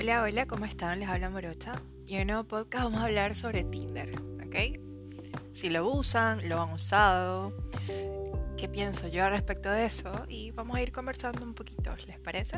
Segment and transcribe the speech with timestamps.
[0.00, 0.98] Hola, hola, ¿cómo están?
[0.98, 1.74] Les habla Morocha.
[2.06, 4.08] Y en el nuevo podcast vamos a hablar sobre Tinder,
[4.42, 4.80] ¿ok?
[5.54, 7.52] Si lo usan, lo han usado,
[8.56, 12.56] qué pienso yo respecto de eso y vamos a ir conversando un poquito, ¿les parece?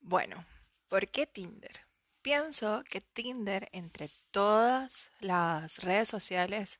[0.00, 0.42] Bueno,
[0.88, 1.82] ¿por qué Tinder?
[2.22, 6.78] Pienso que Tinder, entre todas las redes sociales,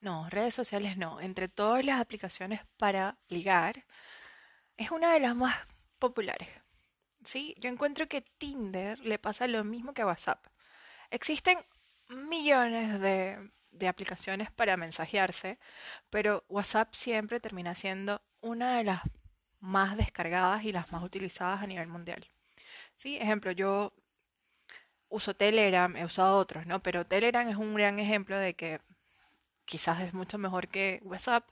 [0.00, 3.84] no, redes sociales no, entre todas las aplicaciones para ligar,
[4.76, 5.56] es una de las más
[5.98, 6.48] populares.
[7.24, 7.54] ¿sí?
[7.58, 10.46] Yo encuentro que Tinder le pasa lo mismo que a WhatsApp.
[11.10, 11.58] Existen
[12.08, 15.58] millones de, de aplicaciones para mensajearse,
[16.10, 19.02] pero WhatsApp siempre termina siendo una de las
[19.60, 22.26] más descargadas y las más utilizadas a nivel mundial.
[22.96, 23.16] ¿Sí?
[23.18, 23.92] Ejemplo, yo
[25.08, 26.82] uso Telegram, he usado otros, ¿no?
[26.82, 28.80] Pero Telegram es un gran ejemplo de que
[29.64, 31.48] quizás es mucho mejor que WhatsApp,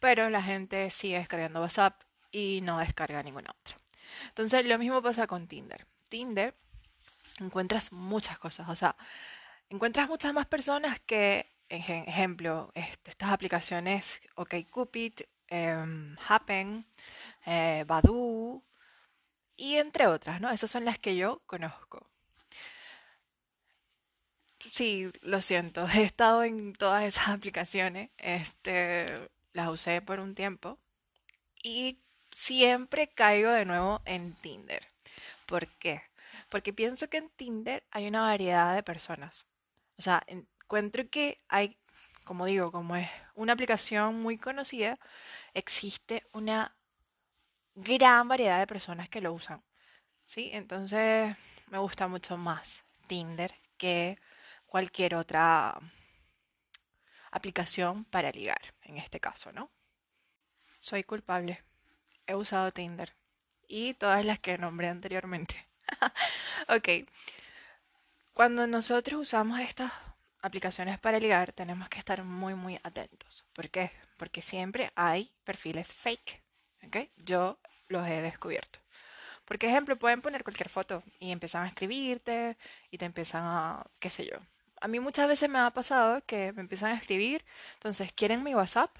[0.00, 2.02] pero la gente sigue descargando WhatsApp
[2.34, 3.78] y no descarga ninguna otra.
[4.28, 5.86] Entonces, lo mismo pasa con Tinder.
[6.08, 6.54] Tinder
[7.40, 8.96] encuentras muchas cosas, o sea,
[9.70, 15.12] encuentras muchas más personas que, ejemplo, este, estas aplicaciones OkCupid,
[15.48, 16.86] eh, Happen,
[17.46, 18.64] eh, Badoo
[19.56, 20.50] y entre otras, ¿no?
[20.50, 22.10] Esas son las que yo conozco.
[24.72, 29.06] Sí, lo siento, he estado en todas esas aplicaciones, este,
[29.52, 30.80] las usé por un tiempo
[31.62, 32.03] y
[32.34, 34.86] siempre caigo de nuevo en Tinder.
[35.46, 36.02] ¿Por qué?
[36.48, 39.46] Porque pienso que en Tinder hay una variedad de personas.
[39.96, 41.78] O sea, encuentro que hay,
[42.24, 44.98] como digo, como es una aplicación muy conocida,
[45.54, 46.76] existe una
[47.76, 49.62] gran variedad de personas que lo usan.
[50.24, 50.50] ¿Sí?
[50.52, 51.36] Entonces
[51.68, 54.18] me gusta mucho más Tinder que
[54.66, 55.78] cualquier otra
[57.30, 59.70] aplicación para ligar, en este caso, ¿no?
[60.80, 61.62] Soy culpable.
[62.26, 63.14] He usado Tinder
[63.68, 65.68] y todas las que nombré anteriormente.
[66.68, 67.08] ok.
[68.32, 69.92] Cuando nosotros usamos estas
[70.42, 73.44] aplicaciones para ligar, tenemos que estar muy, muy atentos.
[73.52, 73.90] ¿Por qué?
[74.16, 76.42] Porque siempre hay perfiles fake.
[76.86, 76.96] ¿Ok?
[77.16, 77.58] Yo
[77.88, 78.80] los he descubierto.
[79.44, 82.56] Por ejemplo, pueden poner cualquier foto y empiezan a escribirte
[82.90, 84.38] y te empiezan a, qué sé yo,
[84.80, 88.54] a mí muchas veces me ha pasado que me empiezan a escribir, entonces quieren mi
[88.54, 88.90] WhatsApp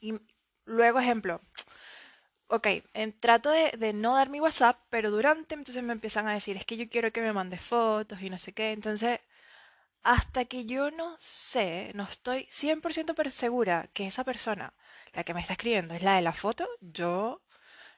[0.00, 0.20] y
[0.64, 1.40] luego, ejemplo,
[2.48, 2.68] ok,
[3.20, 6.76] trato de, no dar mi WhatsApp, pero durante entonces me empiezan a decir, es que
[6.76, 9.20] yo quiero que me mandes fotos y no sé qué, entonces
[10.02, 14.72] hasta que yo no sé, no estoy 100% segura que esa persona,
[15.12, 17.42] la que me está escribiendo, es la de la foto, yo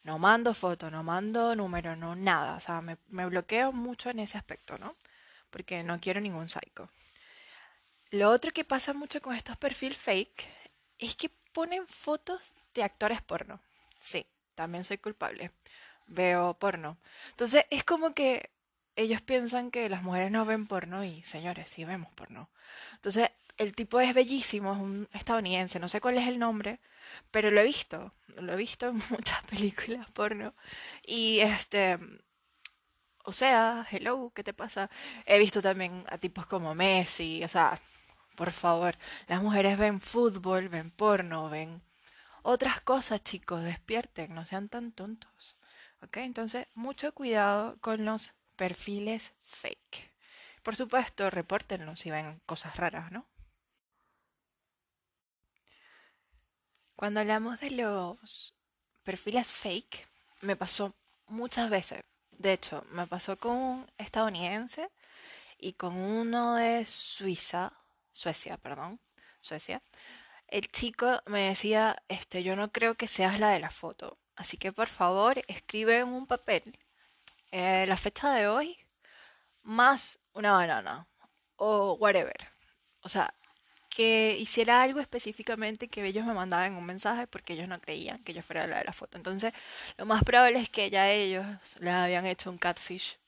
[0.05, 4.21] no mando foto, no mando número, no nada, o sea, me, me bloqueo mucho en
[4.21, 4.97] ese aspecto, ¿no?
[5.51, 6.91] porque no quiero ningún psycho.
[8.11, 10.47] Lo otro que pasa mucho con estos perfiles fake
[10.99, 13.61] es que ponen fotos de actores porno.
[14.01, 14.27] Sí,
[14.59, 15.53] también soy culpable.
[16.09, 16.99] Veo porno.
[17.31, 18.51] Entonces es como que
[18.97, 22.51] ellos piensan que las mujeres no ven porno y señores, sí vemos porno.
[22.95, 26.81] Entonces el tipo es bellísimo, es un estadounidense, no sé cuál es el nombre,
[27.31, 30.55] pero lo he visto, lo he visto en muchas películas porno.
[31.07, 31.99] Y este,
[33.25, 34.91] o sea, hello, ¿qué te pasa?
[35.25, 37.79] He visto también a tipos como Messi, o sea,
[38.35, 38.97] por favor,
[39.29, 41.81] las mujeres ven fútbol, ven porno, ven
[42.43, 45.57] otras cosas, chicos, despierten, no sean tan tontos.
[46.03, 46.19] ¿Ok?
[46.19, 50.13] Entonces, mucho cuidado con los perfiles fake.
[50.63, 53.27] Por supuesto, repórtenlo si ven cosas raras, ¿no?
[56.97, 58.55] Cuando hablamos de los
[59.05, 60.07] perfiles fake,
[60.41, 60.95] me pasó
[61.27, 62.05] muchas veces
[62.39, 64.91] de hecho, me pasó con un estadounidense
[65.59, 67.73] y con uno de Suiza,
[68.13, 69.01] Suecia, perdón,
[69.41, 69.83] Suecia.
[70.49, 74.57] El chico me decía, este, yo no creo que seas la de la foto, así
[74.57, 76.79] que por favor escribe en un papel
[77.53, 78.79] eh, la fecha de hoy
[79.63, 81.07] más una banana
[81.57, 82.49] o whatever.
[83.03, 83.35] O sea,
[83.91, 88.33] que hiciera algo específicamente que ellos me mandaban un mensaje porque ellos no creían que
[88.33, 89.17] yo fuera la de la foto.
[89.19, 89.53] Entonces,
[89.97, 91.45] lo más probable es que ya ellos
[91.81, 93.19] les habían hecho un catfish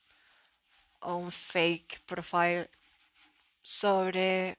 [1.01, 2.69] o un fake profile
[3.61, 4.57] sobre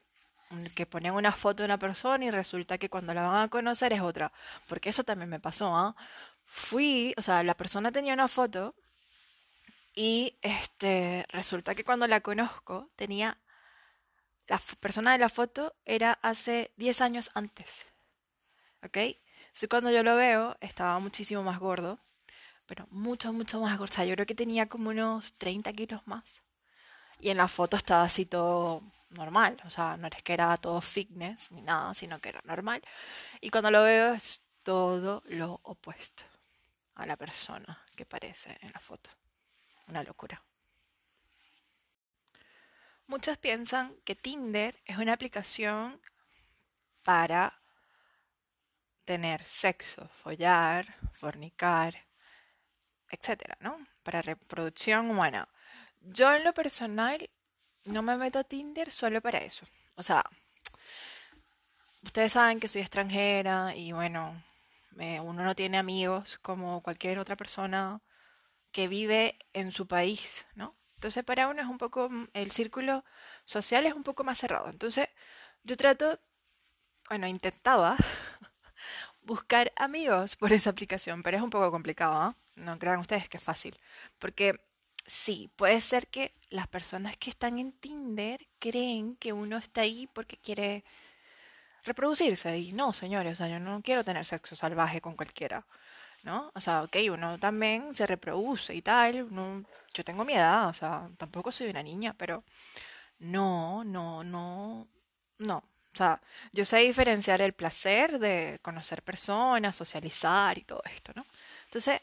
[0.75, 3.93] que ponen una foto de una persona y resulta que cuando la van a conocer
[3.93, 4.33] es otra.
[4.69, 5.97] Porque eso también me pasó, ¿ah?
[6.47, 8.75] Fui, o sea, la persona tenía una foto
[9.95, 13.39] y este resulta que cuando la conozco tenía
[14.49, 17.87] la persona de la foto era hace 10 años antes.
[18.85, 18.97] ¿Ok?
[18.97, 21.99] Entonces cuando yo lo veo, estaba muchísimo más gordo.
[22.67, 23.93] Pero mucho, mucho más gordo.
[23.93, 26.43] O sea, yo creo que tenía como unos 30 kilos más.
[27.21, 28.83] Y en la foto estaba así todo
[29.13, 29.61] normal.
[29.65, 32.83] O sea, no es que era todo fitness ni nada, sino que era normal.
[33.41, 36.25] Y cuando lo veo es todo lo opuesto.
[36.95, 39.11] a la persona que aparece en la foto.
[39.89, 40.43] Una locura.
[43.07, 46.01] Muchos piensan que Tinder es una aplicación
[47.03, 47.61] para
[49.05, 52.07] tener sexo, follar, fornicar,
[53.11, 53.87] etcétera, ¿no?
[54.03, 55.49] Para reproducción humana.
[56.01, 57.29] Yo en lo personal
[57.85, 59.67] no me meto a Tinder solo para eso.
[59.97, 60.25] O sea,
[62.03, 64.43] ustedes saben que soy extranjera y bueno,
[64.97, 68.01] uno no tiene amigos como cualquier otra persona
[68.73, 70.75] que vive en su país, ¿no?
[70.97, 73.05] Entonces para uno es un poco, el círculo
[73.45, 74.69] social es un poco más cerrado.
[74.71, 75.09] Entonces
[75.65, 76.19] yo trato,
[77.09, 77.97] bueno, intentaba
[79.23, 82.37] buscar amigos por esa aplicación, pero es un poco complicado, ¿no?
[82.55, 83.79] No crean ustedes que es fácil.
[84.19, 84.61] Porque
[85.07, 90.09] sí, puede ser que las personas que están en Tinder creen que uno está ahí
[90.13, 90.85] porque quiere
[91.85, 92.59] reproducirse.
[92.59, 95.67] Y no, señores, o sea, yo no quiero tener sexo salvaje con cualquiera.
[96.25, 96.53] ¿No?
[96.55, 99.29] O sea, ok, uno también se reproduce y tal.
[99.95, 102.45] yo tengo mi edad, o sea, tampoco soy una niña, pero
[103.19, 104.89] no, no, no,
[105.39, 105.57] no.
[105.59, 106.21] O sea,
[106.53, 111.27] yo sé diferenciar el placer de conocer personas, socializar y todo esto, ¿no?
[111.67, 112.01] Entonces,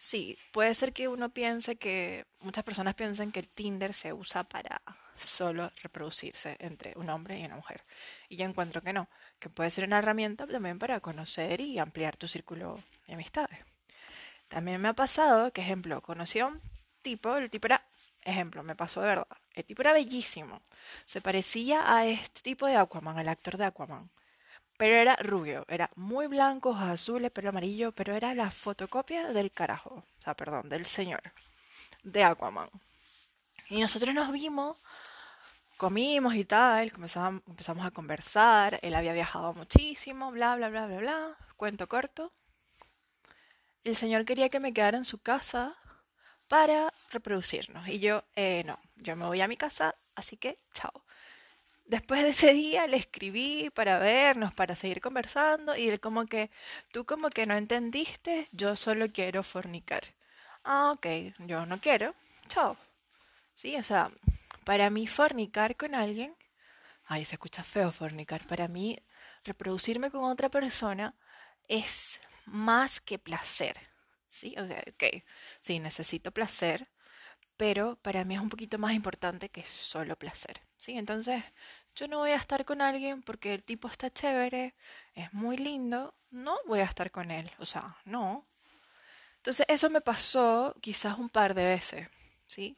[0.00, 4.44] Sí, puede ser que uno piense que, muchas personas piensen que el Tinder se usa
[4.44, 4.80] para
[5.16, 7.82] solo reproducirse entre un hombre y una mujer.
[8.28, 9.08] Y yo encuentro que no,
[9.40, 13.58] que puede ser una herramienta también para conocer y ampliar tu círculo de amistades.
[14.46, 16.60] También me ha pasado que, ejemplo, conocí a un
[17.02, 17.84] tipo, el tipo era,
[18.22, 20.62] ejemplo, me pasó de verdad, el tipo era bellísimo,
[21.06, 24.10] se parecía a este tipo de Aquaman, al actor de Aquaman
[24.78, 29.90] pero era rubio, era muy blanco, azules, pelo amarillo, pero era la fotocopia del carajo,
[29.96, 31.20] o sea, perdón, del señor,
[32.04, 32.70] de Aquaman.
[33.70, 34.76] Y nosotros nos vimos,
[35.76, 40.98] comimos y tal, comenzamos, empezamos a conversar, él había viajado muchísimo, bla, bla, bla, bla,
[40.98, 42.32] bla, cuento corto.
[43.82, 45.76] El señor quería que me quedara en su casa
[46.46, 47.88] para reproducirnos.
[47.88, 51.04] Y yo, eh, no, yo me voy a mi casa, así que chao.
[51.88, 56.50] Después de ese día le escribí para vernos, para seguir conversando y él como que,
[56.92, 60.02] tú como que no entendiste, yo solo quiero fornicar.
[60.64, 61.06] Ah, ok,
[61.38, 62.14] yo no quiero,
[62.46, 62.76] chao.
[63.54, 64.10] Sí, o sea,
[64.64, 66.36] para mí fornicar con alguien,
[67.06, 68.98] ay, se escucha feo fornicar, para mí
[69.44, 71.14] reproducirme con otra persona
[71.68, 73.80] es más que placer.
[74.28, 75.24] Sí, ok, ok,
[75.62, 76.86] sí, necesito placer,
[77.58, 80.62] pero para mí es un poquito más importante que solo placer.
[80.78, 81.42] Sí, entonces
[81.94, 84.74] yo no voy a estar con alguien porque el tipo está chévere,
[85.14, 88.46] es muy lindo, no voy a estar con él, o sea, no.
[89.38, 92.08] Entonces eso me pasó quizás un par de veces,
[92.46, 92.76] ¿sí?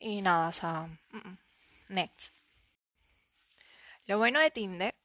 [0.00, 0.88] Y nada, o sea,
[1.88, 2.34] next.
[4.06, 4.96] Lo bueno de Tinder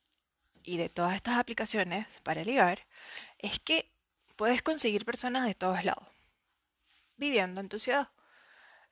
[0.64, 2.80] y de todas estas aplicaciones para ligar
[3.38, 3.92] es que
[4.36, 6.08] puedes conseguir personas de todos lados,
[7.18, 8.10] viviendo en tu ciudad.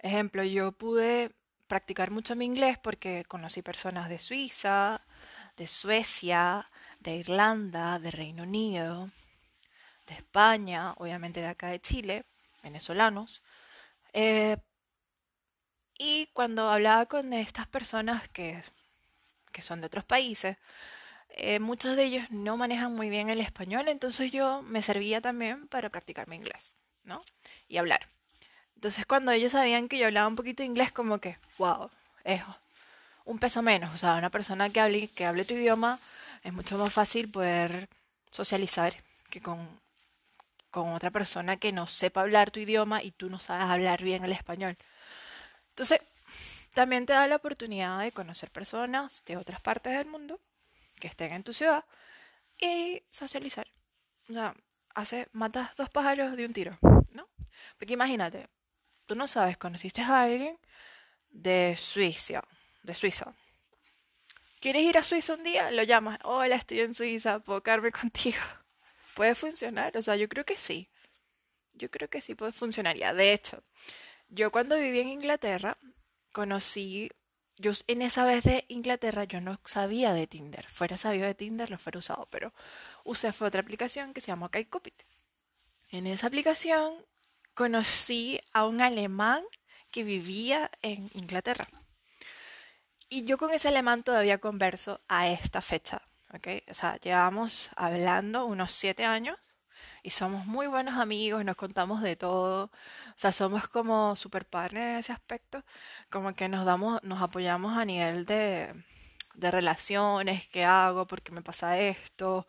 [0.01, 1.31] Ejemplo, yo pude
[1.67, 5.01] practicar mucho mi inglés porque conocí personas de Suiza,
[5.57, 6.69] de Suecia,
[6.99, 9.09] de Irlanda, de Reino Unido,
[10.07, 12.25] de España, obviamente de acá de Chile,
[12.63, 13.43] venezolanos.
[14.13, 14.57] Eh,
[15.97, 18.63] y cuando hablaba con estas personas que,
[19.51, 20.57] que son de otros países,
[21.29, 25.67] eh, muchos de ellos no manejan muy bien el español, entonces yo me servía también
[25.67, 27.21] para practicar mi inglés, ¿no?
[27.67, 28.01] Y hablar.
[28.81, 31.91] Entonces cuando ellos sabían que yo hablaba un poquito inglés, como que, wow,
[32.23, 32.41] es
[33.25, 33.93] un peso menos.
[33.93, 35.99] O sea, una persona que hable, que hable tu idioma
[36.43, 37.89] es mucho más fácil poder
[38.31, 38.95] socializar
[39.29, 39.69] que con,
[40.71, 44.25] con otra persona que no sepa hablar tu idioma y tú no sabes hablar bien
[44.25, 44.75] el español.
[45.69, 45.99] Entonces,
[46.73, 50.39] también te da la oportunidad de conocer personas de otras partes del mundo
[50.99, 51.85] que estén en tu ciudad
[52.57, 53.67] y socializar.
[54.27, 54.55] O sea,
[55.33, 56.79] matas dos pájaros de un tiro,
[57.11, 57.27] ¿no?
[57.77, 58.49] Porque imagínate,
[59.05, 60.57] tú no sabes, conociste a alguien
[61.29, 62.43] de Suiza,
[62.83, 63.33] de Suiza.
[64.59, 65.71] ¿Quieres ir a Suiza un día?
[65.71, 68.39] Lo llamas, hola, estoy en Suiza, puedo quedarme contigo.
[69.15, 69.97] ¿Puede funcionar?
[69.97, 70.89] O sea, yo creo que sí.
[71.73, 72.95] Yo creo que sí puede funcionar.
[72.95, 73.63] Ya, de hecho,
[74.29, 75.77] yo cuando viví en Inglaterra,
[76.31, 77.09] conocí,
[77.57, 80.65] yo en esa vez de Inglaterra yo no sabía de Tinder.
[80.67, 82.53] Fuera sabido de Tinder, lo fuera usado, pero
[83.03, 85.03] usé otra aplicación que se llama Kaikupit.
[85.89, 87.05] En esa aplicación
[87.53, 89.43] conocí a un alemán
[89.91, 91.67] que vivía en Inglaterra.
[93.09, 96.01] Y yo con ese alemán todavía converso a esta fecha.
[96.33, 96.63] ¿okay?
[96.69, 99.37] O sea, llevamos hablando unos siete años
[100.03, 102.65] y somos muy buenos amigos, nos contamos de todo.
[102.65, 105.63] O sea, somos como super partners en ese aspecto.
[106.09, 108.73] Como que nos damos, nos apoyamos a nivel de,
[109.35, 112.47] de relaciones, qué hago, por qué me pasa esto.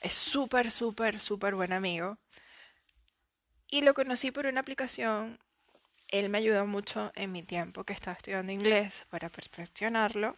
[0.00, 2.18] Es súper, súper, súper buen amigo.
[3.70, 5.38] Y lo conocí por una aplicación.
[6.10, 10.36] Él me ayudó mucho en mi tiempo que estaba estudiando inglés para perfeccionarlo.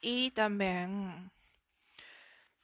[0.00, 1.30] Y también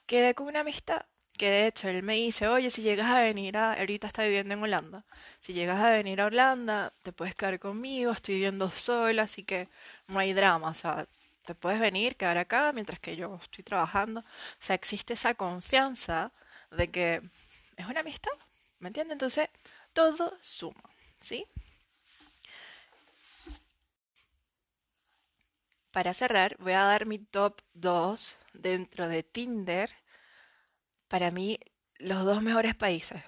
[0.07, 1.05] quedé con una amistad.
[1.37, 3.73] Que de hecho él me dice, oye, si llegas a venir a...
[3.73, 5.03] Ahorita está viviendo en Holanda.
[5.41, 8.13] Si llegas a venir a Holanda, te puedes quedar conmigo.
[8.13, 9.69] Estoy viviendo sola, así que
[10.07, 10.69] no hay drama.
[10.69, 11.09] O sea,
[11.45, 14.21] te puedes venir, quedar acá mientras que yo estoy trabajando.
[14.21, 14.25] O
[14.61, 16.31] sea, existe esa confianza
[16.71, 17.21] de que
[17.77, 18.33] es una amistad.
[18.79, 19.15] ¿Me entiendes?
[19.15, 19.49] Entonces,
[19.95, 21.47] todo suma, ¿sí?
[25.91, 29.91] Para cerrar, voy a dar mi top 2 dentro de Tinder.
[31.09, 31.59] Para mí,
[31.99, 33.23] los dos mejores países.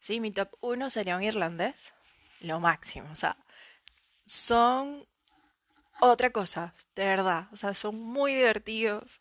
[0.00, 1.92] Sí, mi top 1 sería un irlandés.
[2.40, 3.10] Lo máximo.
[3.12, 3.36] O sea,
[4.24, 5.06] son
[6.00, 7.48] otra cosa, de verdad.
[7.52, 9.20] O sea, son muy divertidos.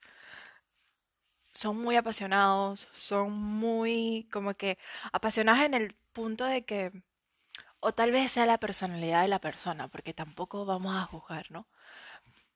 [1.52, 2.88] Son muy apasionados.
[2.94, 4.78] Son muy, como que,
[5.12, 6.92] apasionados en el punto de que,
[7.80, 11.68] o tal vez sea la personalidad de la persona, porque tampoco vamos a juzgar, ¿no?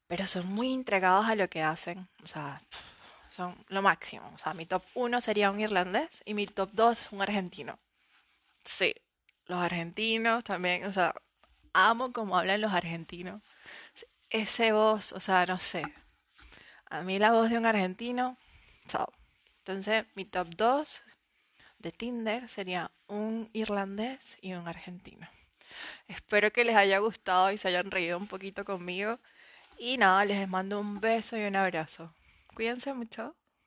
[0.08, 2.60] Pero son muy entregados a lo que hacen, o sea,
[3.30, 4.28] son lo máximo.
[4.34, 7.78] O sea, mi top 1 sería un irlandés y mi top 2 es un argentino.
[8.66, 8.96] Sí,
[9.46, 11.14] los argentinos también, o sea,
[11.74, 13.44] amo como hablan los argentinos.
[14.32, 15.84] Ese voz, o sea, no sé.
[16.90, 18.38] A mí la voz de un argentino,
[18.88, 19.08] chao.
[19.60, 21.04] Entonces, mi top 2
[21.82, 25.28] de Tinder sería un irlandés y un argentino.
[26.08, 29.20] Espero que les haya gustado y se hayan reído un poquito conmigo.
[29.78, 32.14] Y nada, les mando un beso y un abrazo.
[32.54, 33.36] Cuídense mucho.